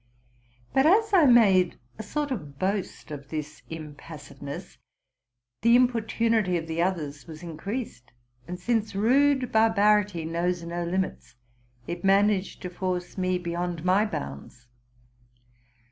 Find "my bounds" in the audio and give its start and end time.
13.85-14.65